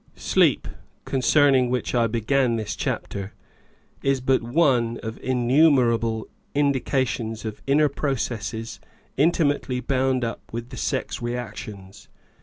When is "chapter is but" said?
2.75-4.41